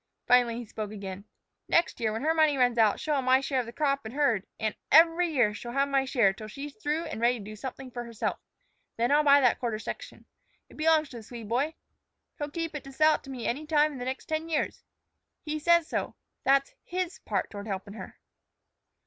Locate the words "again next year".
0.89-2.11